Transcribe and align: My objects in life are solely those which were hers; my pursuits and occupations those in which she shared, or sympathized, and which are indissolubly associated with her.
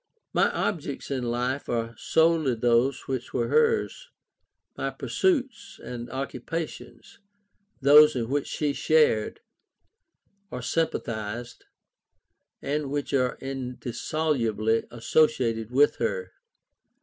My 0.33 0.49
objects 0.49 1.11
in 1.11 1.25
life 1.25 1.69
are 1.69 1.93
solely 1.95 2.55
those 2.55 3.01
which 3.01 3.35
were 3.35 3.49
hers; 3.49 4.09
my 4.75 4.89
pursuits 4.89 5.79
and 5.83 6.09
occupations 6.09 7.19
those 7.81 8.15
in 8.15 8.27
which 8.27 8.47
she 8.47 8.73
shared, 8.73 9.41
or 10.49 10.63
sympathized, 10.63 11.65
and 12.63 12.89
which 12.89 13.13
are 13.13 13.37
indissolubly 13.41 14.85
associated 14.89 15.69
with 15.69 15.97
her. 15.97 16.33